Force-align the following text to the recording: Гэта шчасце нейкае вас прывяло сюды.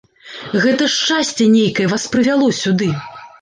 Гэта 0.63 0.87
шчасце 0.93 1.47
нейкае 1.57 1.87
вас 1.93 2.07
прывяло 2.17 2.49
сюды. 2.63 2.89